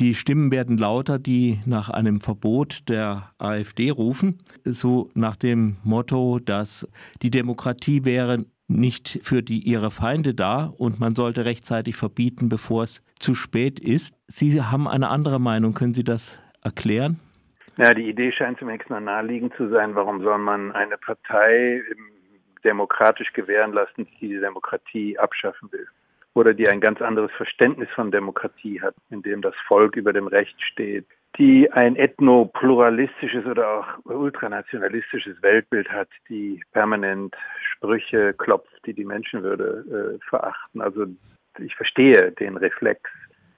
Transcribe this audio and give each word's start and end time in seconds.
Die 0.00 0.16
Stimmen 0.16 0.50
werden 0.50 0.76
lauter, 0.76 1.20
die 1.20 1.60
nach 1.66 1.88
einem 1.88 2.20
Verbot 2.20 2.88
der 2.88 3.30
AfD 3.38 3.90
rufen, 3.90 4.40
so 4.64 5.08
nach 5.14 5.36
dem 5.36 5.76
Motto, 5.84 6.40
dass 6.40 6.88
die 7.22 7.30
Demokratie 7.30 8.04
wäre 8.04 8.44
nicht 8.66 9.20
für 9.22 9.42
die 9.42 9.60
ihre 9.60 9.92
Feinde 9.92 10.34
da 10.34 10.72
und 10.76 10.98
man 10.98 11.14
sollte 11.14 11.44
rechtzeitig 11.44 11.94
verbieten, 11.94 12.48
bevor 12.48 12.82
es 12.82 13.04
zu 13.20 13.36
spät 13.36 13.78
ist. 13.78 14.16
Sie 14.26 14.60
haben 14.60 14.88
eine 14.88 15.10
andere 15.10 15.38
Meinung. 15.38 15.74
Können 15.74 15.94
Sie 15.94 16.02
das 16.02 16.40
erklären? 16.64 17.20
Ja, 17.76 17.94
die 17.94 18.08
Idee 18.08 18.32
scheint 18.32 18.58
zunächst 18.58 18.90
mal 18.90 19.00
naheliegend 19.00 19.54
zu 19.56 19.68
sein. 19.68 19.94
Warum 19.94 20.22
soll 20.22 20.38
man 20.38 20.72
eine 20.72 20.96
Partei 20.98 21.82
demokratisch 22.64 23.32
gewähren 23.32 23.72
lassen, 23.72 24.08
die 24.20 24.28
die 24.28 24.40
Demokratie 24.40 25.18
abschaffen 25.18 25.70
will? 25.70 25.86
Oder 26.34 26.52
die 26.52 26.68
ein 26.68 26.80
ganz 26.80 27.00
anderes 27.00 27.30
Verständnis 27.32 27.88
von 27.94 28.10
Demokratie 28.10 28.80
hat, 28.80 28.94
in 29.10 29.22
dem 29.22 29.40
das 29.40 29.54
Volk 29.68 29.96
über 29.96 30.12
dem 30.12 30.26
Recht 30.26 30.60
steht, 30.60 31.06
die 31.38 31.70
ein 31.72 31.96
ethnopluralistisches 31.96 33.44
oder 33.46 33.68
auch 33.68 33.86
ultranationalistisches 34.04 35.40
Weltbild 35.42 35.90
hat, 35.90 36.08
die 36.28 36.62
permanent 36.72 37.34
Sprüche 37.72 38.34
klopft, 38.34 38.80
die 38.86 38.94
die 38.94 39.04
Menschenwürde 39.04 40.18
äh, 40.20 40.28
verachten. 40.28 40.80
Also 40.80 41.06
ich 41.58 41.74
verstehe 41.74 42.32
den 42.32 42.56
Reflex. 42.56 43.10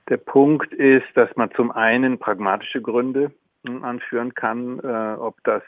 Der 0.09 0.16
Punkt 0.18 0.73
ist, 0.73 1.06
dass 1.15 1.34
man 1.37 1.51
zum 1.52 1.70
einen 1.70 2.18
pragmatische 2.18 2.80
Gründe 2.80 3.32
hm, 3.66 3.84
anführen 3.84 4.34
kann, 4.34 4.79
äh, 4.80 5.16
ob 5.18 5.43
das 5.45 5.62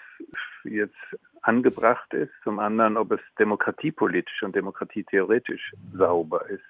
jetzt 0.65 0.95
angebracht 1.43 2.13
ist, 2.15 2.33
zum 2.45 2.59
anderen, 2.59 2.97
ob 2.97 3.13
es 3.13 3.21
demokratiepolitisch 3.39 4.43
und 4.43 4.55
demokratietheoretisch 4.55 5.73
sauber 5.95 6.49
ist. 6.49 6.65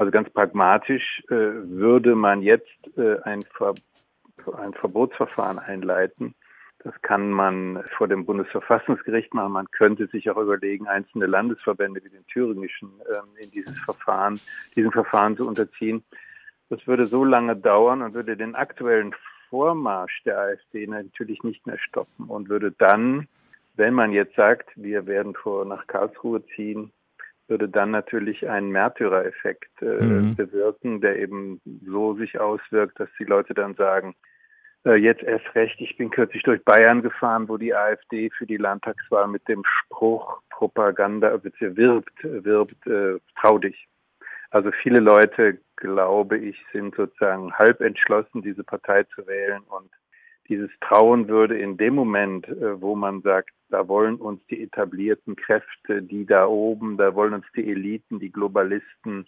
Also 0.00 0.12
ganz 0.12 0.30
pragmatisch 0.30 1.22
äh, 1.28 1.34
würde 1.34 2.14
man 2.14 2.40
jetzt 2.40 2.66
äh, 2.96 3.20
ein 3.24 3.42
Ver 3.42 3.74
ein 4.56 4.72
Verbotsverfahren 4.72 5.58
einleiten. 5.58 6.34
Das 6.82 6.94
kann 7.02 7.30
man 7.30 7.84
vor 7.98 8.08
dem 8.08 8.24
Bundesverfassungsgericht 8.24 9.34
machen. 9.34 9.52
Man 9.52 9.70
könnte 9.70 10.06
sich 10.06 10.30
auch 10.30 10.38
überlegen, 10.38 10.88
einzelne 10.88 11.26
Landesverbände 11.26 12.02
wie 12.02 12.08
den 12.08 12.26
thüringischen 12.28 12.88
ähm, 13.14 13.28
in 13.42 13.50
dieses 13.50 13.78
Verfahren, 13.78 14.40
diesem 14.74 14.90
Verfahren 14.90 15.36
zu 15.36 15.46
unterziehen. 15.46 16.02
Das 16.70 16.86
würde 16.86 17.04
so 17.04 17.22
lange 17.22 17.54
dauern 17.54 18.00
und 18.00 18.14
würde 18.14 18.38
den 18.38 18.54
aktuellen 18.54 19.14
Vormarsch 19.50 20.22
der 20.24 20.38
AfD 20.38 20.86
natürlich 20.86 21.44
nicht 21.44 21.66
mehr 21.66 21.78
stoppen 21.78 22.24
und 22.24 22.48
würde 22.48 22.72
dann, 22.72 23.28
wenn 23.74 23.92
man 23.92 24.12
jetzt 24.12 24.34
sagt, 24.34 24.70
wir 24.76 25.06
werden 25.06 25.34
vor 25.34 25.66
nach 25.66 25.86
Karlsruhe 25.86 26.42
ziehen, 26.56 26.90
würde 27.50 27.68
dann 27.68 27.90
natürlich 27.90 28.48
einen 28.48 28.70
Märtyrereffekt 28.70 29.82
äh, 29.82 29.84
mhm. 29.84 30.36
bewirken, 30.36 31.00
der 31.00 31.18
eben 31.18 31.60
so 31.84 32.14
sich 32.14 32.40
auswirkt, 32.40 32.98
dass 32.98 33.08
die 33.18 33.24
Leute 33.24 33.52
dann 33.52 33.74
sagen, 33.74 34.14
äh, 34.86 34.94
jetzt 34.94 35.22
erst 35.22 35.54
recht, 35.54 35.78
ich 35.80 35.96
bin 35.96 36.10
kürzlich 36.10 36.42
durch 36.44 36.64
Bayern 36.64 37.02
gefahren, 37.02 37.48
wo 37.48 37.58
die 37.58 37.74
AfD 37.74 38.30
für 38.30 38.46
die 38.46 38.56
Landtagswahl 38.56 39.28
mit 39.28 39.46
dem 39.48 39.62
Spruch 39.64 40.40
Propaganda 40.48 41.38
wirbt, 41.42 42.22
wirbt, 42.22 42.86
äh, 42.86 43.18
trau 43.40 43.58
dich. 43.58 43.88
Also 44.50 44.70
viele 44.82 45.00
Leute, 45.00 45.58
glaube 45.76 46.38
ich, 46.38 46.56
sind 46.72 46.94
sozusagen 46.94 47.52
halb 47.54 47.80
entschlossen, 47.80 48.42
diese 48.42 48.64
Partei 48.64 49.04
zu 49.14 49.26
wählen 49.26 49.62
und 49.68 49.90
dieses 50.50 50.70
Trauen 50.80 51.28
würde 51.28 51.58
in 51.58 51.76
dem 51.76 51.94
Moment, 51.94 52.46
äh, 52.48 52.80
wo 52.80 52.94
man 52.96 53.22
sagt, 53.22 53.50
da 53.70 53.86
wollen 53.88 54.16
uns 54.16 54.44
die 54.50 54.62
etablierten 54.62 55.36
Kräfte, 55.36 56.02
die 56.02 56.26
da 56.26 56.46
oben, 56.46 56.98
da 56.98 57.14
wollen 57.14 57.34
uns 57.34 57.46
die 57.54 57.70
Eliten, 57.70 58.18
die 58.18 58.32
Globalisten 58.32 59.26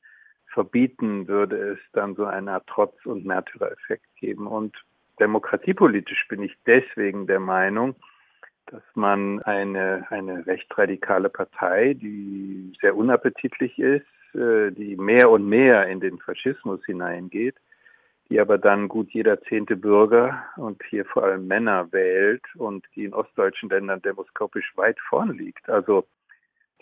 verbieten, 0.49 1.29
würde 1.29 1.57
es 1.57 1.79
dann 1.93 2.15
so 2.17 2.27
eine 2.27 2.53
Art 2.53 2.67
Trotz- 2.67 3.07
und 3.07 3.25
Märtyrereffekt 3.25 4.05
geben. 4.17 4.47
Und 4.47 4.77
demokratiepolitisch 5.21 6.27
bin 6.29 6.43
ich 6.43 6.55
deswegen 6.67 7.27
der 7.27 7.41
Meinung, 7.41 7.95
dass 8.67 8.83
man 8.95 9.41
eine, 9.43 10.07
eine 10.11 10.47
rechtsradikale 10.47 11.29
Partei, 11.29 11.95
die 11.95 12.73
sehr 12.81 12.97
unappetitlich 12.97 13.79
ist, 13.79 14.07
äh, 14.35 14.73
die 14.73 14.97
mehr 14.97 15.31
und 15.31 15.49
mehr 15.49 15.87
in 15.87 16.01
den 16.01 16.19
Faschismus 16.19 16.85
hineingeht, 16.85 17.57
die 18.33 18.41
aber 18.41 18.57
dann 18.57 18.89
gut 18.89 19.11
jeder 19.11 19.43
zehnte 19.43 19.77
Bürger 19.77 20.43
und 20.57 20.83
hier 20.89 21.05
vor 21.05 21.23
allem 21.25 21.47
Männer 21.47 21.93
wählt 21.93 22.43
und 22.57 22.87
die 22.97 23.05
in 23.05 23.13
ostdeutschen 23.13 23.69
Ländern 23.69 24.01
demoskopisch 24.01 24.73
weit 24.75 24.99
vorn 25.01 25.37
liegt. 25.37 25.69
Also 25.69 26.07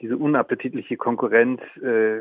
diese 0.01 0.17
unappetitliche 0.17 0.97
Konkurrenz 0.97 1.61
äh, 1.83 2.21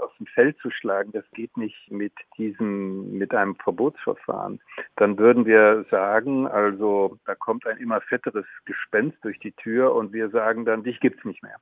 aus 0.00 0.10
dem 0.18 0.26
Feld 0.26 0.56
zu 0.60 0.70
schlagen, 0.70 1.12
das 1.12 1.30
geht 1.32 1.54
nicht 1.58 1.90
mit 1.90 2.14
diesem, 2.38 3.18
mit 3.18 3.34
einem 3.34 3.56
Verbotsverfahren. 3.56 4.58
Dann 4.96 5.18
würden 5.18 5.44
wir 5.44 5.84
sagen, 5.90 6.46
also 6.46 7.18
da 7.26 7.34
kommt 7.34 7.66
ein 7.66 7.76
immer 7.76 8.00
fetteres 8.00 8.46
Gespenst 8.64 9.18
durch 9.22 9.38
die 9.38 9.52
Tür 9.52 9.94
und 9.94 10.14
wir 10.14 10.30
sagen 10.30 10.64
dann, 10.64 10.82
dich 10.82 10.98
gibt's 10.98 11.26
nicht 11.26 11.42
mehr. 11.42 11.56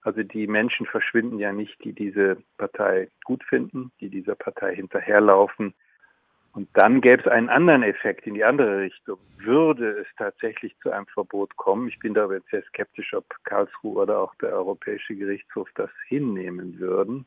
Also 0.00 0.22
die 0.22 0.46
Menschen 0.46 0.86
verschwinden 0.86 1.38
ja 1.38 1.52
nicht, 1.52 1.84
die 1.84 1.92
diese 1.92 2.38
Partei 2.56 3.10
gut 3.24 3.44
finden, 3.44 3.92
die 4.00 4.08
dieser 4.08 4.34
Partei 4.34 4.74
hinterherlaufen, 4.74 5.74
und 6.52 6.68
dann 6.74 7.00
gäbe 7.00 7.22
es 7.22 7.28
einen 7.28 7.48
anderen 7.48 7.82
Effekt 7.82 8.26
in 8.26 8.34
die 8.34 8.44
andere 8.44 8.80
Richtung. 8.80 9.18
Würde 9.38 9.90
es 10.00 10.06
tatsächlich 10.16 10.76
zu 10.82 10.90
einem 10.90 11.06
Verbot 11.06 11.56
kommen, 11.56 11.88
ich 11.88 11.98
bin 11.98 12.14
da 12.14 12.24
aber 12.24 12.40
sehr 12.50 12.62
skeptisch, 12.64 13.14
ob 13.14 13.24
Karlsruhe 13.44 14.02
oder 14.02 14.18
auch 14.18 14.34
der 14.36 14.50
Europäische 14.50 15.14
Gerichtshof 15.14 15.68
das 15.74 15.90
hinnehmen 16.08 16.78
würden, 16.78 17.26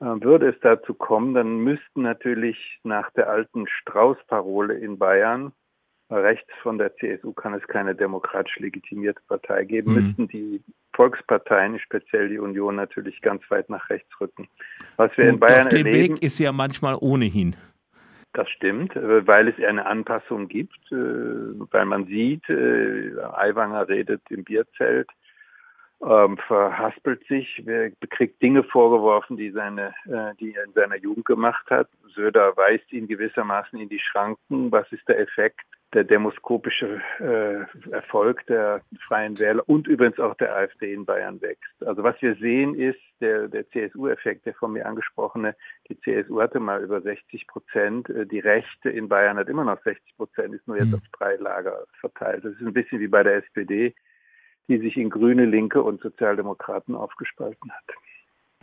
äh, 0.00 0.04
würde 0.04 0.48
es 0.48 0.60
dazu 0.60 0.94
kommen, 0.94 1.34
dann 1.34 1.58
müssten 1.58 2.02
natürlich 2.02 2.80
nach 2.84 3.10
der 3.12 3.28
alten 3.30 3.66
Strauß-Parole 3.66 4.74
in 4.74 4.98
Bayern, 4.98 5.52
rechts 6.10 6.50
von 6.62 6.78
der 6.78 6.94
CSU 6.96 7.32
kann 7.32 7.54
es 7.54 7.66
keine 7.68 7.94
demokratisch 7.94 8.58
legitimierte 8.58 9.20
Partei 9.28 9.64
geben, 9.64 9.94
mhm. 9.94 10.06
müssten 10.06 10.28
die 10.28 10.62
Volksparteien, 10.94 11.78
speziell 11.78 12.28
die 12.28 12.38
Union, 12.38 12.76
natürlich 12.76 13.20
ganz 13.22 13.42
weit 13.48 13.70
nach 13.70 13.88
rechts 13.90 14.10
rücken. 14.20 14.48
Was 14.96 15.16
wir 15.16 15.24
Und 15.26 15.34
in 15.34 15.40
Bayern 15.40 15.62
auf 15.62 15.68
dem 15.68 15.86
erleben, 15.86 16.14
Weg 16.16 16.22
ist 16.22 16.38
ja 16.38 16.52
manchmal 16.52 16.96
ohnehin. 17.00 17.54
Das 18.32 18.48
stimmt, 18.48 18.94
äh, 18.94 19.26
weil 19.26 19.48
es 19.48 19.64
eine 19.64 19.86
Anpassung 19.86 20.46
gibt, 20.46 20.78
äh, 20.92 20.94
weil 20.94 21.84
man 21.84 22.06
sieht, 22.06 22.48
äh, 22.48 23.12
Aiwanger 23.20 23.88
redet 23.88 24.22
im 24.30 24.44
Bierzelt, 24.44 25.08
ähm, 26.02 26.38
verhaspelt 26.46 27.26
sich, 27.26 27.62
kriegt 28.08 28.40
Dinge 28.40 28.62
vorgeworfen, 28.62 29.36
die 29.36 29.50
seine, 29.50 29.92
die 30.40 30.54
er 30.54 30.64
in 30.64 30.72
seiner 30.72 30.96
Jugend 30.96 31.26
gemacht 31.26 31.68
hat. 31.68 31.90
Söder 32.14 32.56
weist 32.56 32.90
ihn 32.90 33.06
gewissermaßen 33.06 33.78
in 33.78 33.90
die 33.90 33.98
Schranken. 33.98 34.72
Was 34.72 34.90
ist 34.92 35.06
der 35.08 35.20
Effekt? 35.20 35.66
Der 35.92 36.04
demoskopische 36.04 37.00
äh, 37.18 37.90
Erfolg 37.90 38.46
der 38.46 38.82
Freien 39.06 39.38
Wähler 39.38 39.68
und 39.68 39.88
übrigens 39.88 40.20
auch 40.20 40.34
der 40.36 40.54
AfD 40.54 40.94
in 40.94 41.04
Bayern 41.04 41.40
wächst. 41.40 41.84
Also 41.84 42.02
was 42.02 42.20
wir 42.22 42.36
sehen 42.36 42.74
ist 42.74 43.00
der, 43.20 43.48
der 43.48 43.68
CSU-Effekt, 43.70 44.46
der 44.46 44.54
von 44.54 44.72
mir 44.72 44.86
angesprochene. 44.86 45.56
Die 45.88 45.98
CSU 46.00 46.40
hatte 46.40 46.60
mal 46.60 46.82
über 46.82 47.00
60 47.00 47.46
Prozent, 47.48 48.08
äh, 48.08 48.26
die 48.26 48.38
Rechte 48.38 48.88
in 48.88 49.08
Bayern 49.08 49.36
hat 49.36 49.48
immer 49.48 49.64
noch 49.64 49.82
60 49.82 50.16
Prozent, 50.16 50.54
ist 50.54 50.66
nur 50.68 50.76
jetzt 50.76 50.88
mhm. 50.88 50.94
auf 50.94 51.08
drei 51.18 51.36
Lager 51.36 51.84
verteilt. 52.00 52.44
Das 52.44 52.52
ist 52.52 52.60
ein 52.60 52.72
bisschen 52.72 53.00
wie 53.00 53.08
bei 53.08 53.22
der 53.22 53.36
SPD, 53.36 53.94
die 54.68 54.78
sich 54.78 54.96
in 54.96 55.10
Grüne, 55.10 55.44
Linke 55.44 55.82
und 55.82 56.00
Sozialdemokraten 56.00 56.94
aufgespalten 56.94 57.70
hat. 57.72 57.96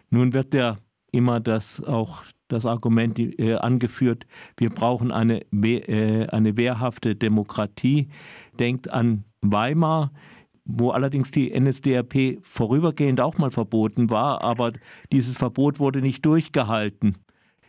Nun 0.09 0.33
wird 0.33 0.53
der 0.53 0.77
immer 1.11 1.41
das 1.41 1.83
auch 1.83 2.23
das 2.47 2.65
Argument 2.65 3.19
äh, 3.19 3.55
angeführt, 3.55 4.25
wir 4.57 4.69
brauchen 4.69 5.11
eine, 5.11 5.41
äh, 5.51 6.27
eine 6.27 6.57
wehrhafte 6.57 7.15
Demokratie. 7.15 8.07
Denkt 8.59 8.89
an 8.89 9.23
Weimar, 9.41 10.11
wo 10.65 10.91
allerdings 10.91 11.31
die 11.31 11.57
NSDAP 11.57 12.39
vorübergehend 12.41 13.21
auch 13.21 13.37
mal 13.37 13.51
verboten 13.51 14.09
war, 14.09 14.41
aber 14.41 14.73
dieses 15.11 15.37
Verbot 15.37 15.79
wurde 15.79 16.01
nicht 16.01 16.25
durchgehalten. 16.25 17.17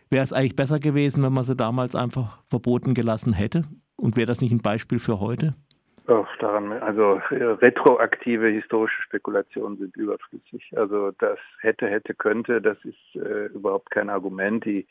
Wäre 0.09 0.23
es 0.23 0.33
eigentlich 0.33 0.55
besser 0.55 0.79
gewesen, 0.79 1.23
wenn 1.23 1.33
man 1.33 1.43
sie 1.43 1.55
damals 1.55 1.95
einfach 1.95 2.39
verboten 2.47 2.93
gelassen 2.93 3.33
hätte? 3.33 3.63
Und 3.95 4.15
wäre 4.15 4.25
das 4.25 4.41
nicht 4.41 4.51
ein 4.51 4.61
Beispiel 4.61 4.99
für 4.99 5.19
heute? 5.19 5.55
Doch, 6.09 6.27
daran, 6.37 6.71
also 6.71 7.21
retroaktive 7.29 8.47
historische 8.47 8.99
Spekulationen 9.03 9.77
sind 9.77 9.95
überflüssig. 9.95 10.75
Also 10.75 11.11
das 11.11 11.37
hätte, 11.59 11.87
hätte, 11.87 12.15
könnte, 12.15 12.63
das 12.63 12.79
ist 12.83 13.15
äh, 13.15 13.45
überhaupt 13.53 13.91
kein 13.91 14.09
Argument. 14.09 14.65
Die, 14.65 14.87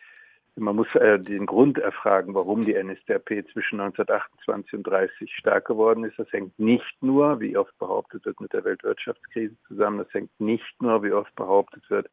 man 0.54 0.76
muss 0.76 0.86
äh, 0.94 1.18
den 1.18 1.46
Grund 1.46 1.76
erfragen, 1.78 2.34
warum 2.34 2.64
die 2.64 2.80
NSDAP 2.80 3.30
zwischen 3.52 3.80
1928 3.80 4.74
und 4.74 4.84
30 4.84 5.34
stark 5.34 5.64
geworden 5.64 6.04
ist. 6.04 6.20
Das 6.20 6.32
hängt 6.32 6.56
nicht 6.56 7.02
nur, 7.02 7.40
wie 7.40 7.56
oft 7.56 7.76
behauptet 7.80 8.24
wird, 8.24 8.40
mit 8.40 8.52
der 8.52 8.64
Weltwirtschaftskrise 8.64 9.56
zusammen. 9.66 9.98
Das 9.98 10.14
hängt 10.14 10.30
nicht 10.38 10.80
nur, 10.80 11.02
wie 11.02 11.10
oft 11.10 11.34
behauptet 11.34 11.82
wird, 11.90 12.08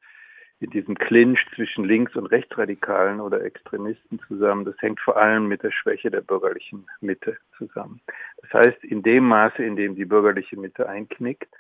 in 0.60 0.70
diesem 0.70 0.96
Clinch 0.96 1.40
zwischen 1.56 1.84
Links- 1.84 2.16
und 2.16 2.28
Rechtsradikalen 2.28 3.20
oder 3.20 3.44
Extremisten 3.44 4.20
zusammen. 4.28 4.66
Das 4.66 4.76
hängt 4.80 5.00
vor 5.00 5.18
allem 5.18 5.48
mit 5.48 5.64
der 5.64 5.72
Schwäche 5.72 6.10
der 6.10 6.22
bürgerlichen 6.22 6.88
Mitte 7.02 7.38
zusammen. 7.58 8.00
Das 8.42 8.66
heißt, 8.66 8.84
in 8.84 9.04
dem 9.04 9.26
Maße, 9.26 9.64
in 9.64 9.76
dem 9.76 9.96
die 9.96 10.06
bürgerliche 10.06 10.58
Mitte 10.58 10.88
einknickt, 10.88 11.54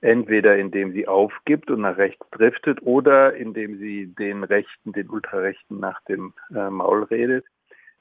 entweder 0.00 0.56
indem 0.56 0.92
sie 0.92 1.08
aufgibt 1.08 1.70
und 1.70 1.80
nach 1.80 1.96
rechts 1.96 2.24
driftet 2.30 2.82
oder 2.82 3.34
indem 3.34 3.78
sie 3.78 4.06
den 4.06 4.44
Rechten, 4.44 4.92
den 4.92 5.08
Ultrarechten 5.08 5.80
nach 5.80 6.00
dem 6.04 6.34
äh, 6.54 6.70
Maul 6.70 7.04
redet, 7.04 7.46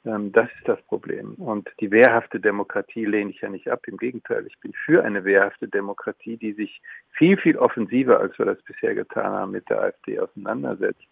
das 0.08 0.50
ist 0.58 0.68
das 0.68 0.82
Problem. 0.84 1.34
Und 1.36 1.70
die 1.80 1.92
wehrhafte 1.92 2.40
Demokratie 2.40 3.06
lehne 3.06 3.32
ich 3.32 3.42
ja 3.42 3.50
nicht 3.50 3.70
ab. 3.70 3.88
Im 3.88 3.98
Gegenteil, 3.98 4.46
ich 4.48 4.60
bin 4.60 4.74
für 4.74 5.04
eine 5.04 5.26
wehrhafte 5.26 5.68
Demokratie, 5.68 6.38
die 6.38 6.54
sich 6.54 6.82
viel, 7.12 7.38
viel 7.38 7.58
offensiver, 7.58 8.20
als 8.20 8.38
wir 8.40 8.46
das 8.46 8.62
bisher 8.64 8.96
getan 8.96 9.32
haben, 9.34 9.52
mit 9.52 9.70
der 9.70 9.82
AfD 9.82 10.20
auseinandersetzt, 10.20 11.04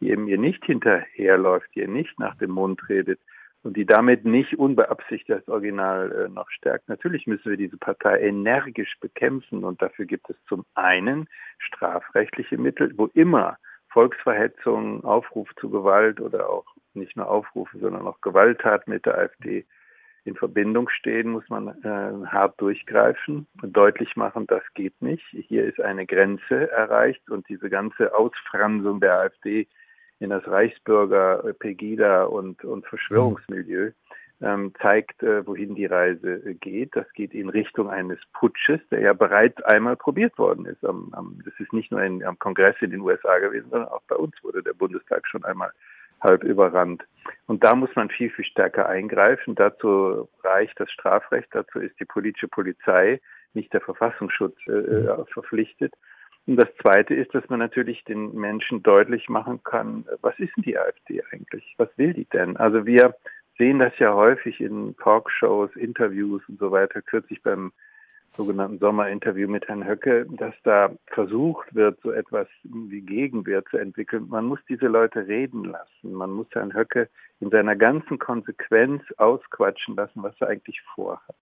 die 0.00 0.10
eben 0.10 0.28
ihr 0.28 0.38
nicht 0.38 0.64
hinterherläuft, 0.64 1.68
die 1.74 1.80
ihr 1.80 1.88
nicht 1.88 2.18
nach 2.18 2.36
dem 2.36 2.50
Mund 2.50 2.88
redet 2.88 3.20
und 3.62 3.76
die 3.76 3.86
damit 3.86 4.24
nicht 4.24 4.58
unbeabsichtigt 4.58 5.30
das 5.30 5.48
Original 5.48 6.12
äh, 6.12 6.28
noch 6.28 6.50
stärkt. 6.50 6.88
Natürlich 6.88 7.26
müssen 7.26 7.50
wir 7.50 7.56
diese 7.56 7.76
Partei 7.76 8.20
energisch 8.20 8.94
bekämpfen 9.00 9.64
und 9.64 9.80
dafür 9.80 10.04
gibt 10.04 10.28
es 10.30 10.36
zum 10.48 10.64
einen 10.74 11.28
strafrechtliche 11.58 12.58
Mittel, 12.58 12.92
wo 12.96 13.06
immer 13.14 13.56
Volksverhetzung, 13.88 15.04
Aufruf 15.04 15.48
zu 15.60 15.70
Gewalt 15.70 16.20
oder 16.20 16.48
auch 16.48 16.64
nicht 16.94 17.16
nur 17.16 17.28
Aufrufe, 17.28 17.78
sondern 17.78 18.06
auch 18.06 18.20
Gewalttaten 18.20 18.92
mit 18.92 19.06
der 19.06 19.18
AfD 19.18 19.66
in 20.24 20.36
Verbindung 20.36 20.88
stehen, 20.88 21.30
muss 21.30 21.48
man 21.48 21.68
äh, 21.82 22.26
hart 22.26 22.60
durchgreifen 22.60 23.46
und 23.60 23.76
deutlich 23.76 24.14
machen, 24.14 24.46
das 24.46 24.62
geht 24.74 25.00
nicht. 25.02 25.24
Hier 25.30 25.64
ist 25.64 25.80
eine 25.80 26.06
Grenze 26.06 26.70
erreicht 26.70 27.28
und 27.28 27.48
diese 27.48 27.68
ganze 27.68 28.14
Ausfransung 28.14 29.00
der 29.00 29.18
AfD 29.18 29.66
in 30.20 30.30
das 30.30 30.46
Reichsbürger, 30.46 31.44
äh, 31.44 31.54
Pegida 31.54 32.24
und, 32.24 32.64
und 32.64 32.86
Verschwörungsmilieu 32.86 33.90
ähm, 34.42 34.72
zeigt, 34.80 35.22
äh, 35.22 35.46
wohin 35.46 35.74
die 35.74 35.86
Reise 35.86 36.34
äh, 36.44 36.54
geht. 36.54 36.94
Das 36.94 37.10
geht 37.14 37.34
in 37.34 37.48
Richtung 37.48 37.90
eines 37.90 38.18
Putsches, 38.32 38.80
der 38.90 39.00
ja 39.00 39.12
bereits 39.12 39.60
einmal 39.62 39.96
probiert 39.96 40.36
worden 40.38 40.66
ist. 40.66 40.84
Am, 40.84 41.08
am, 41.12 41.40
das 41.44 41.54
ist 41.58 41.72
nicht 41.72 41.90
nur 41.90 42.02
in, 42.02 42.24
am 42.24 42.38
Kongress 42.38 42.76
in 42.80 42.90
den 42.90 43.00
USA 43.00 43.38
gewesen, 43.38 43.70
sondern 43.70 43.88
auch 43.88 44.02
bei 44.08 44.16
uns 44.16 44.34
wurde 44.42 44.62
der 44.62 44.74
Bundestag 44.74 45.26
schon 45.26 45.44
einmal 45.44 45.72
halb 46.22 46.44
überrannt. 46.44 47.04
Und 47.46 47.64
da 47.64 47.74
muss 47.74 47.90
man 47.94 48.08
viel, 48.08 48.30
viel 48.30 48.44
stärker 48.44 48.88
eingreifen. 48.88 49.54
Dazu 49.54 50.28
reicht 50.42 50.78
das 50.80 50.90
Strafrecht, 50.90 51.48
dazu 51.52 51.78
ist 51.78 51.98
die 52.00 52.04
politische 52.04 52.48
Polizei, 52.48 53.20
nicht 53.54 53.72
der 53.72 53.80
Verfassungsschutz 53.80 54.56
äh, 54.66 54.72
äh, 54.72 55.24
verpflichtet. 55.32 55.94
Und 56.46 56.56
das 56.56 56.68
Zweite 56.82 57.14
ist, 57.14 57.34
dass 57.34 57.48
man 57.48 57.60
natürlich 57.60 58.04
den 58.04 58.34
Menschen 58.34 58.82
deutlich 58.82 59.28
machen 59.28 59.62
kann, 59.62 60.06
was 60.22 60.36
ist 60.38 60.56
denn 60.56 60.64
die 60.64 60.78
AfD 60.78 61.22
eigentlich? 61.30 61.74
Was 61.76 61.88
will 61.96 62.14
die 62.14 62.24
denn? 62.24 62.56
Also 62.56 62.84
wir 62.84 63.14
sehen 63.58 63.78
das 63.78 63.96
ja 63.98 64.12
häufig 64.14 64.60
in 64.60 64.96
Talkshows, 64.96 65.74
Interviews 65.76 66.42
und 66.48 66.58
so 66.58 66.72
weiter. 66.72 67.00
Kürzlich 67.02 67.42
beim 67.42 67.72
sogenannten 68.36 68.78
Sommerinterview 68.78 69.48
mit 69.48 69.68
Herrn 69.68 69.86
Höcke, 69.86 70.26
dass 70.30 70.54
da 70.64 70.90
versucht 71.08 71.74
wird, 71.74 72.00
so 72.02 72.10
etwas 72.10 72.48
wie 72.62 73.02
Gegenwehr 73.02 73.64
zu 73.66 73.76
entwickeln. 73.76 74.26
Man 74.28 74.46
muss 74.46 74.60
diese 74.68 74.86
Leute 74.86 75.26
reden 75.26 75.64
lassen. 75.64 76.12
Man 76.12 76.30
muss 76.30 76.46
Herrn 76.52 76.74
Höcke 76.74 77.08
in 77.40 77.50
seiner 77.50 77.76
ganzen 77.76 78.18
Konsequenz 78.18 79.02
ausquatschen 79.18 79.96
lassen, 79.96 80.22
was 80.22 80.34
er 80.40 80.48
eigentlich 80.48 80.80
vorhat. 80.94 81.36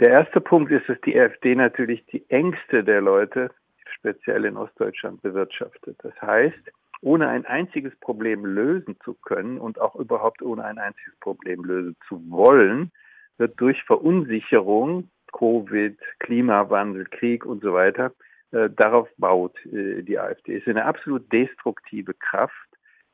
Der 0.00 0.10
erste 0.10 0.40
Punkt 0.40 0.70
ist, 0.70 0.88
dass 0.88 1.00
die 1.02 1.18
AfD 1.18 1.54
natürlich 1.54 2.06
die 2.06 2.28
Ängste 2.30 2.84
der 2.84 3.00
Leute, 3.00 3.50
speziell 3.96 4.44
in 4.44 4.56
Ostdeutschland, 4.56 5.22
bewirtschaftet. 5.22 5.96
Das 6.02 6.14
heißt, 6.22 6.72
ohne 7.00 7.28
ein 7.28 7.44
einziges 7.46 7.94
Problem 8.00 8.44
lösen 8.44 8.96
zu 9.04 9.14
können 9.14 9.58
und 9.58 9.80
auch 9.80 9.96
überhaupt 9.96 10.42
ohne 10.42 10.64
ein 10.64 10.78
einziges 10.78 11.16
Problem 11.20 11.64
lösen 11.64 11.96
zu 12.08 12.22
wollen, 12.30 12.92
wird 13.38 13.60
durch 13.60 13.82
Verunsicherung 13.84 15.10
Covid, 15.32 15.98
Klimawandel, 16.20 17.04
Krieg 17.04 17.44
und 17.44 17.62
so 17.62 17.72
weiter, 17.72 18.12
äh, 18.52 18.70
darauf 18.70 19.08
baut 19.18 19.54
äh, 19.66 20.02
die 20.02 20.18
AfD. 20.18 20.56
Es 20.56 20.62
ist 20.62 20.68
eine 20.68 20.84
absolut 20.84 21.30
destruktive 21.32 22.14
Kraft, 22.14 22.54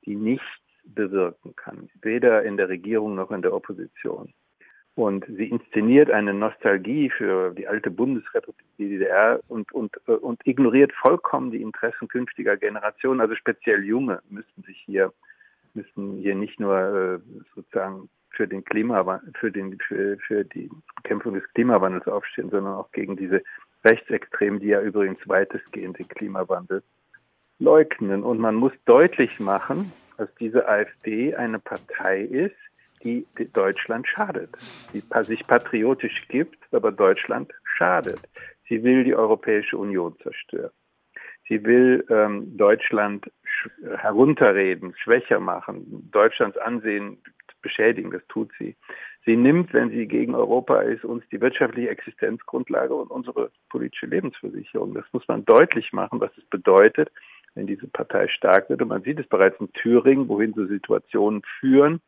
die 0.05 0.15
nichts 0.15 0.47
bewirken 0.85 1.57
kann, 1.57 1.89
weder 2.03 2.43
in 2.43 2.57
der 2.57 2.69
Regierung 2.69 3.15
noch 3.15 3.31
in 3.31 3.43
der 3.43 3.55
Opposition. 3.55 4.33
Und 4.97 5.25
sie 5.27 5.49
inszeniert 5.49 6.09
eine 6.11 6.33
Nostalgie 6.33 7.11
für 7.11 7.53
die 7.53 7.67
alte 7.67 7.91
Bundesrepublik, 7.91 8.67
die 8.79 8.91
DDR, 8.91 9.41
und, 9.49 9.73
und, 9.73 9.97
äh, 10.07 10.13
und 10.13 10.47
ignoriert 10.47 10.93
vollkommen 10.93 11.51
die 11.51 11.63
Interessen 11.63 12.07
künftiger 12.07 12.57
Generationen. 12.57 13.21
Also 13.21 13.35
speziell 13.35 13.83
Junge 13.83 14.23
müssten 14.29 14.63
sich 14.63 14.81
hier, 14.87 15.13
müssten 15.75 16.19
hier 16.19 16.37
nicht 16.37 16.61
nur 16.61 16.79
äh, 16.79 17.19
sozusagen 17.57 18.09
für 18.35 18.47
den 18.47 18.65
Klimawandel, 18.65 19.33
für 19.39 19.51
den, 19.51 19.79
für, 19.79 20.19
für 20.19 20.45
die 20.45 20.71
Bekämpfung 20.97 21.35
des 21.35 21.45
Klimawandels 21.55 22.07
aufstehen, 22.07 22.51
sondern 22.51 22.75
auch 22.75 22.91
gegen 22.93 23.17
diese 23.17 23.43
Rechtsextremen, 23.85 24.61
die 24.61 24.69
ja 24.69 24.81
übrigens 24.81 25.19
weitestgehend 25.27 25.99
den 25.99 26.09
Klimawandel 26.09 26.83
leugnen. 27.59 28.23
Und 28.23 28.39
man 28.39 28.55
muss 28.55 28.73
deutlich 28.85 29.39
machen, 29.41 29.93
dass 30.17 30.33
diese 30.37 30.69
AfD 30.69 31.35
eine 31.35 31.59
Partei 31.59 32.23
ist, 32.23 32.57
die 33.03 33.27
Deutschland 33.53 34.09
schadet, 34.09 34.51
die 34.93 35.03
sich 35.23 35.47
patriotisch 35.47 36.27
gibt, 36.29 36.59
aber 36.73 36.91
Deutschland 36.91 37.53
schadet. 37.77 38.21
Sie 38.69 38.83
will 38.83 39.05
die 39.05 39.15
Europäische 39.15 39.77
Union 39.77 40.17
zerstören. 40.23 40.71
Sie 41.47 41.63
will 41.65 42.05
ähm, 42.09 42.57
Deutschland 42.57 43.31
herunterreden, 43.99 44.95
schwächer 44.97 45.41
machen, 45.41 46.09
Deutschlands 46.11 46.57
Ansehen 46.57 47.19
beschädigen. 47.65 48.13
Das 48.13 48.25
tut 48.29 48.53
sie. 48.61 48.77
Sie 49.25 49.37
nimmt, 49.37 49.73
wenn 49.73 49.91
sie 49.91 50.07
gegen 50.07 50.35
Europa 50.35 50.83
ist, 50.83 51.05
uns 51.05 51.25
die 51.33 51.41
wirtschaftliche 51.41 51.89
Existenzgrundlage 51.89 52.95
und 52.95 53.11
unsere 53.11 53.51
politische 53.71 54.07
Lebensversicherung. 54.07 54.95
Das 54.95 55.07
muss 55.13 55.27
man 55.27 55.45
deutlich 55.45 55.93
machen, 55.93 56.21
was 56.21 56.31
es 56.37 56.45
bedeutet, 56.45 57.11
wenn 57.55 57.67
diese 57.67 57.89
Partei 57.89 58.29
stark 58.29 58.69
wird. 58.69 58.83
Und 58.83 58.89
man 58.89 59.03
sieht 59.03 59.19
es 59.19 59.27
bereits 59.27 59.59
in 59.59 59.73
Thüringen, 59.73 60.29
wohin 60.29 60.53
so 60.53 60.67
Situationen 60.67 61.43
führen, 61.59 62.01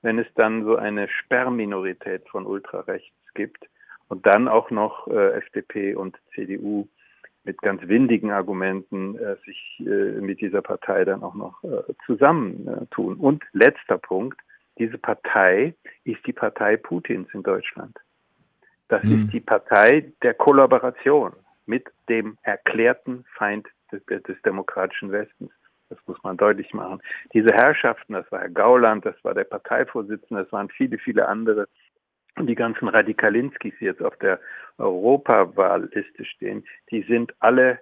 wenn 0.00 0.18
es 0.18 0.26
dann 0.34 0.64
so 0.64 0.76
eine 0.76 1.08
Sperrminorität 1.08 2.28
von 2.28 2.46
Ultrarechts 2.46 3.34
gibt 3.34 3.68
und 4.08 4.26
dann 4.26 4.48
auch 4.48 4.70
noch 4.70 5.06
äh, 5.08 5.34
FDP 5.34 5.94
und 5.94 6.16
CDU 6.34 6.88
mit 7.44 7.60
ganz 7.60 7.82
windigen 7.86 8.30
Argumenten 8.30 9.16
äh, 9.16 9.36
sich 9.44 9.80
äh, 9.80 10.20
mit 10.20 10.40
dieser 10.40 10.62
Partei 10.62 11.04
dann 11.04 11.22
auch 11.22 11.34
noch 11.34 11.62
äh, 11.64 11.82
zusammentun. 12.06 13.16
Und 13.16 13.42
letzter 13.52 13.98
Punkt, 13.98 14.40
diese 14.78 14.98
Partei 14.98 15.74
ist 16.04 16.26
die 16.26 16.32
Partei 16.32 16.76
Putins 16.76 17.28
in 17.32 17.42
Deutschland. 17.42 17.98
Das 18.88 19.02
hm. 19.02 19.24
ist 19.24 19.32
die 19.32 19.40
Partei 19.40 20.12
der 20.22 20.34
Kollaboration 20.34 21.32
mit 21.66 21.88
dem 22.08 22.36
erklärten 22.42 23.24
Feind 23.36 23.66
des, 23.90 24.02
des, 24.06 24.42
demokratischen 24.42 25.12
Westens. 25.12 25.50
Das 25.88 25.98
muss 26.06 26.22
man 26.22 26.36
deutlich 26.36 26.72
machen. 26.72 27.02
Diese 27.34 27.52
Herrschaften, 27.52 28.14
das 28.14 28.30
war 28.32 28.40
Herr 28.40 28.50
Gauland, 28.50 29.04
das 29.04 29.14
war 29.22 29.34
der 29.34 29.44
Parteivorsitzende, 29.44 30.44
das 30.44 30.52
waren 30.52 30.70
viele, 30.70 30.98
viele 30.98 31.28
andere. 31.28 31.68
Und 32.36 32.46
die 32.46 32.54
ganzen 32.54 32.88
Radikalinskis, 32.88 33.74
die 33.78 33.84
jetzt 33.84 34.02
auf 34.02 34.16
der 34.16 34.40
Europawahlliste 34.78 36.24
stehen, 36.24 36.64
die 36.90 37.02
sind 37.02 37.34
alle 37.40 37.78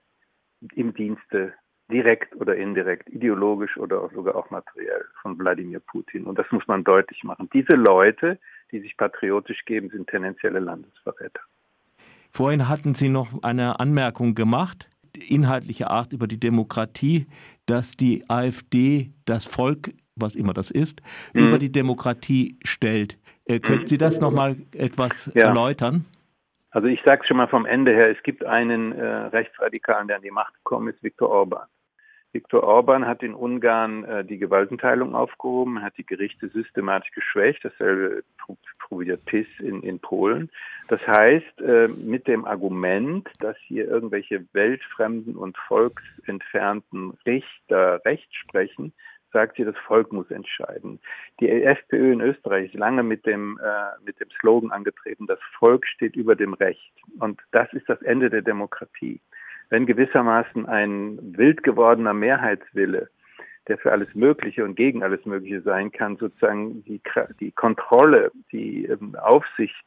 im 0.75 0.93
Dienste 0.93 1.55
direkt 1.91 2.35
oder 2.37 2.57
indirekt, 2.57 3.09
ideologisch 3.11 3.77
oder 3.77 4.09
sogar 4.15 4.37
auch 4.37 4.51
materiell 4.51 5.05
von 5.23 5.39
Wladimir 5.39 5.81
Putin. 5.81 6.25
Und 6.25 6.39
das 6.39 6.47
muss 6.51 6.67
man 6.67 6.85
deutlich 6.85 7.23
machen. 7.25 7.49
Diese 7.53 7.77
Leute, 7.77 8.39
die 8.73 8.81
sich 8.81 8.97
patriotisch 8.97 9.65
geben, 9.65 9.91
sind 9.91 10.09
tendenzielle 10.09 10.61
Landesverräter. 10.61 11.41
Vorhin 12.31 12.69
hatten 12.69 12.95
Sie 12.95 13.09
noch 13.09 13.43
eine 13.43 13.81
Anmerkung 13.81 14.35
gemacht, 14.35 14.89
inhaltliche 15.29 15.91
Art 15.91 16.13
über 16.13 16.27
die 16.27 16.39
Demokratie, 16.39 17.27
dass 17.67 17.93
die 17.93 18.25
AfD 18.29 19.11
das 19.27 19.45
Volk, 19.45 19.91
was 20.15 20.37
immer 20.37 20.55
das 20.55 20.71
ist, 20.71 21.03
mhm. 21.35 21.49
über 21.49 21.59
die 21.59 21.73
Demokratie 21.73 22.59
stellt. 22.65 23.19
Äh, 23.47 23.59
könnten 23.59 23.89
Sie 23.89 23.99
das 23.99 24.21
noch 24.21 24.31
mal 24.31 24.57
etwas 24.73 25.31
ja. 25.35 25.49
erläutern? 25.49 26.05
Also 26.71 26.87
ich 26.87 27.01
sage 27.05 27.23
es 27.23 27.29
schon 27.29 27.37
mal 27.37 27.49
vom 27.49 27.67
Ende 27.67 27.93
her, 27.93 28.11
es 28.11 28.23
gibt 28.23 28.45
einen 28.45 28.93
äh, 28.93 29.05
Rechtsradikalen, 29.05 30.07
der 30.07 30.17
an 30.17 30.23
die 30.23 30.31
Macht 30.31 30.55
gekommen 30.55 30.89
ist, 30.89 31.03
Viktor 31.03 31.29
Orban. 31.29 31.67
Viktor 32.33 32.63
Orban 32.63 33.07
hat 33.07 33.23
in 33.23 33.35
Ungarn 33.35 34.05
äh, 34.05 34.25
die 34.25 34.39
Gewaltenteilung 34.39 35.15
aufgehoben, 35.15 35.83
hat 35.83 35.97
die 35.99 36.07
Gerichte 36.07 36.49
systematisch 36.49 37.11
geschwächt. 37.11 37.65
Dasselbe 37.65 38.23
probiert 38.79 39.25
PIS 39.25 39.47
in, 39.59 39.83
in 39.83 39.99
Polen. 39.99 40.51
Das 40.89 41.05
heißt, 41.07 41.61
äh, 41.61 41.89
mit 41.89 42.29
dem 42.29 42.45
Argument, 42.45 43.29
dass 43.41 43.57
hier 43.67 43.89
irgendwelche 43.89 44.45
weltfremden 44.53 45.37
und 45.37 45.57
volksentfernten 45.59 47.19
Richter 47.27 48.05
Recht 48.05 48.35
sprechen, 48.35 48.93
sagt 49.33 49.57
sie, 49.57 49.65
das 49.65 49.77
Volk 49.87 50.13
muss 50.13 50.31
entscheiden. 50.31 51.01
Die 51.41 51.49
FPÖ 51.49 52.13
in 52.13 52.21
Österreich 52.21 52.67
ist 52.67 52.79
lange 52.79 53.03
mit 53.03 53.27
dem, 53.27 53.59
äh, 53.63 54.05
mit 54.05 54.21
dem 54.21 54.29
Slogan 54.41 54.71
angetreten, 54.71 55.27
das 55.27 55.39
Volk 55.59 55.87
steht 55.87 56.17
über 56.17 56.37
dem 56.37 56.55
Recht. 56.55 56.93
Und 57.19 57.41
das 57.53 57.73
ist 57.73 57.89
das 57.89 58.03
Ende 58.03 58.31
der 58.31 58.43
Demokratie 58.43 59.21
wenn 59.71 59.87
gewissermaßen 59.87 60.67
ein 60.67 61.19
wild 61.37 61.62
gewordener 61.62 62.12
Mehrheitswille, 62.12 63.09
der 63.69 63.79
für 63.79 63.93
alles 63.93 64.12
Mögliche 64.15 64.65
und 64.65 64.75
gegen 64.75 65.03
alles 65.03 65.25
Mögliche 65.25 65.62
sein 65.62 65.93
kann, 65.93 66.17
sozusagen 66.17 66.85
die, 66.85 67.00
die 67.39 67.53
Kontrolle, 67.53 68.33
die 68.53 68.85
ähm, 68.87 69.15
Aufsicht, 69.15 69.85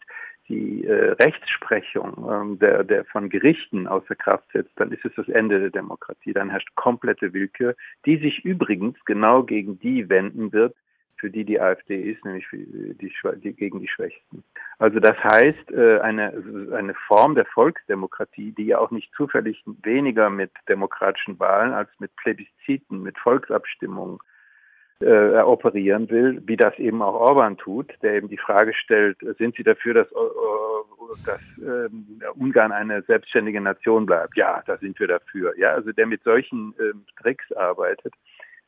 die 0.48 0.86
äh, 0.86 1.12
Rechtsprechung 1.12 2.28
ähm, 2.30 2.60
der, 2.60 2.84
der 2.84 3.06
von 3.06 3.30
Gerichten 3.30 3.88
außer 3.88 4.16
Kraft 4.16 4.46
setzt, 4.52 4.72
dann 4.78 4.92
ist 4.92 5.04
es 5.06 5.14
das 5.16 5.28
Ende 5.30 5.60
der 5.60 5.70
Demokratie. 5.70 6.34
Dann 6.34 6.50
herrscht 6.50 6.70
komplette 6.76 7.34
Willkür, 7.34 7.76
die 8.06 8.18
sich 8.18 8.44
übrigens 8.44 8.98
genau 9.06 9.44
gegen 9.44 9.80
die 9.80 10.10
wenden 10.10 10.52
wird, 10.54 10.76
für 11.24 11.30
die 11.30 11.46
die 11.46 11.62
AfD 11.62 12.02
ist, 12.02 12.26
nämlich 12.26 12.46
die, 12.52 12.98
die, 13.00 13.54
gegen 13.54 13.80
die 13.80 13.88
Schwächsten. 13.88 14.44
Also 14.78 15.00
das 15.00 15.16
heißt, 15.24 15.72
äh, 15.72 16.00
eine, 16.02 16.34
eine 16.74 16.94
Form 17.08 17.34
der 17.34 17.46
Volksdemokratie, 17.46 18.52
die 18.52 18.66
ja 18.66 18.80
auch 18.80 18.92
nicht 18.92 19.10
zufällig 19.16 19.64
weniger 19.84 20.30
mit 20.30 20.52
demokratischen 20.68 21.40
Wahlen 21.40 21.72
als 21.72 21.90
mit 22.00 22.14
Plebisziten, 22.18 23.04
mit 23.04 23.18
Volksabstimmungen 23.20 24.20
äh, 25.00 25.40
operieren 25.40 26.10
will, 26.10 26.42
wie 26.46 26.58
das 26.58 26.78
eben 26.78 27.02
auch 27.02 27.14
Orban 27.14 27.56
tut, 27.56 27.94
der 28.02 28.16
eben 28.16 28.28
die 28.28 28.38
Frage 28.38 28.74
stellt, 28.74 29.18
sind 29.38 29.56
Sie 29.56 29.64
dafür, 29.64 29.94
dass, 29.94 30.12
äh, 30.12 31.26
dass 31.26 31.42
äh, 31.58 31.90
Ungarn 32.36 32.74
eine 32.74 33.02
selbstständige 33.04 33.62
Nation 33.62 34.06
bleibt? 34.06 34.36
Ja, 34.36 34.62
da 34.68 34.76
sind 34.76 35.00
wir 35.00 35.08
dafür. 35.08 35.58
Ja, 35.58 35.72
also 35.72 35.94
der 35.94 36.06
mit 36.06 36.22
solchen 36.24 36.74
äh, 36.80 36.92
Tricks 37.22 37.50
arbeitet. 37.54 38.14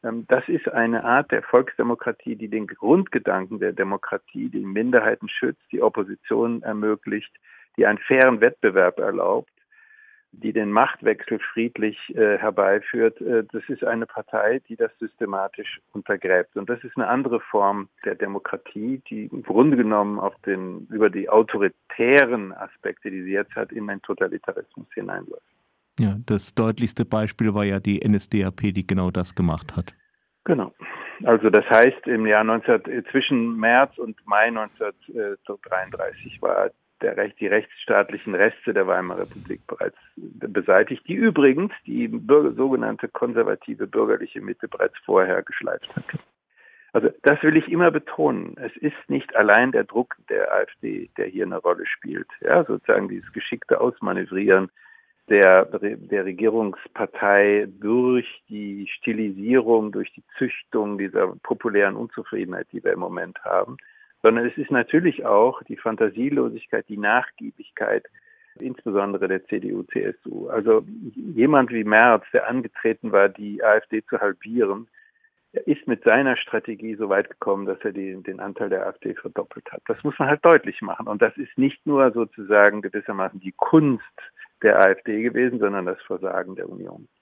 Ähm, 0.04 0.26
das 0.28 0.48
ist 0.48 0.68
eine 0.70 1.04
Art 1.04 1.32
der 1.32 1.44
Volksdemokratie, 1.44 2.36
die 2.36 2.50
den 2.50 2.68
Grundgedanken 2.68 3.60
der 3.60 3.74
Demokratie, 3.74 4.50
die 4.50 4.66
Minderheiten 4.66 5.30
schützt, 5.30 5.64
die 5.72 5.82
Opposition 5.82 6.62
ermöglicht, 6.64 7.32
die 7.78 7.86
einen 7.86 8.00
fairen 8.00 8.42
Wettbewerb 8.42 9.00
erlaubt 9.00 9.50
die 10.42 10.54
den 10.54 10.72
Machtwechsel 10.72 11.40
friedlich 11.40 11.98
äh, 12.16 12.38
herbeiführt, 12.38 13.22
äh, 13.22 13.44
das 13.52 13.64
ist 13.70 13.84
eine 13.84 14.06
Partei, 14.06 14.62
die 14.68 14.76
das 14.76 14.92
systematisch 15.00 15.80
untergräbt. 15.94 16.56
Und 16.56 16.70
das 16.70 16.84
ist 16.84 16.98
eine 16.98 17.08
andere 17.08 17.40
Form 17.40 17.90
der 18.04 18.16
Demokratie, 18.16 19.02
die 19.10 19.26
im 19.26 19.44
Grunde 19.44 19.78
genommen 19.78 20.20
auf 20.20 20.36
den, 20.46 20.88
über 20.90 21.10
die 21.10 21.30
autoritären 21.30 22.54
Aspekte, 22.54 23.12
die 23.12 23.24
sie 23.24 23.32
jetzt 23.32 23.56
hat, 23.56 23.72
in 23.72 23.90
einen 23.90 24.02
Totalitarismus 24.02 24.88
hineinläuft. 24.94 25.44
Ja, 26.00 26.18
das 26.26 26.54
deutlichste 26.56 27.06
Beispiel 27.06 27.54
war 27.54 27.64
ja 27.64 27.80
die 27.80 28.06
NSDAP, 28.06 28.74
die 28.74 28.86
genau 28.86 29.12
das 29.12 29.36
gemacht 29.36 29.76
hat. 29.76 29.94
Genau. 30.44 30.74
Also 31.24 31.50
das 31.50 31.66
heißt, 31.70 32.08
im 32.08 32.28
Jahr 32.28 32.44
19, 32.44 32.86
äh, 32.86 33.04
zwischen 33.12 33.58
März 33.58 33.98
und 33.98 34.18
Mai 34.26 34.48
1933 34.48 36.42
war 36.42 36.72
der 37.02 37.28
die 37.40 37.48
rechtsstaatlichen 37.48 38.36
Reste 38.36 38.74
der 38.74 38.88
Weimarer 38.88 39.22
Republik 39.22 39.66
bereits 39.68 39.98
beseitigt, 40.16 41.08
die 41.08 41.14
übrigens 41.14 41.72
die 41.86 42.08
Bürger, 42.08 42.54
sogenannte 42.54 43.08
konservative 43.08 43.88
bürgerliche 43.88 44.42
Mitte 44.42 44.68
bereits 44.68 44.96
vorher 45.06 45.44
geschleift 45.44 45.94
hatte. 45.96 46.20
Also 46.94 47.10
das 47.24 47.44
will 47.44 47.58
ich 47.58 47.70
immer 47.70 47.92
betonen. 47.92 48.56
Es 48.58 48.76
ist 48.78 48.96
nicht 49.10 49.36
allein 49.36 49.74
der 49.74 49.84
Druck 49.84 50.16
der 50.30 50.54
AfD, 50.54 51.10
der 51.18 51.26
hier 51.26 51.44
eine 51.44 51.58
Rolle 51.58 51.86
spielt. 51.86 52.28
Ja, 52.40 52.64
sozusagen 52.64 53.10
dieses 53.10 53.32
geschickte 53.34 53.82
Ausmanövrieren 53.82 54.72
der, 55.30 55.66
der 55.66 56.26
Regierungspartei 56.26 57.68
durch 57.80 58.28
die 58.48 58.88
Stilisierung, 58.88 59.92
durch 59.92 60.12
die 60.14 60.24
Züchtung 60.38 60.98
dieser 60.98 61.36
populären 61.42 61.96
Unzufriedenheit, 61.96 62.68
die 62.72 62.84
wir 62.84 62.94
im 62.94 63.00
Moment 63.00 63.44
haben, 63.44 63.78
sondern 64.22 64.46
es 64.46 64.58
ist 64.58 64.72
natürlich 64.72 65.26
auch 65.26 65.62
die 65.64 65.78
Fantasielosigkeit, 65.78 66.88
die 66.90 66.98
Nachgiebigkeit, 66.98 68.06
insbesondere 68.60 69.28
der 69.28 69.46
CDU, 69.46 69.84
CSU. 69.84 70.48
Also 70.50 70.86
jemand 71.14 71.72
wie 71.72 71.84
Merz, 71.84 72.24
der 72.32 72.48
angetreten 72.48 73.12
war, 73.12 73.30
die 73.30 73.64
AfD 73.64 74.04
zu 74.06 74.20
halbieren, 74.20 74.88
ist 75.66 75.88
mit 75.88 76.04
seiner 76.04 76.38
Strategie 76.38 76.96
so 76.96 77.10
weit 77.10 77.30
gekommen, 77.30 77.66
dass 77.66 77.80
er 77.82 77.92
die, 77.92 78.22
den 78.24 78.40
Anteil 78.40 78.70
der 78.70 78.86
AfD 78.86 79.16
verdoppelt 79.16 79.72
hat. 79.72 79.82
Das 79.88 80.04
muss 80.04 80.18
man 80.20 80.28
halt 80.28 80.44
deutlich 80.44 80.82
machen. 80.82 81.08
Und 81.08 81.22
das 81.22 81.36
ist 81.38 81.58
nicht 81.58 81.86
nur 81.86 82.12
sozusagen 82.12 82.82
gewissermaßen 82.82 83.40
die 83.40 83.54
Kunst 83.54 84.04
der 84.66 84.80
AfD 84.80 85.22
gewesen, 85.22 85.60
sondern 85.60 85.86
das 85.86 86.02
Versagen 86.08 86.56
der 86.56 86.68
Union. 86.68 87.08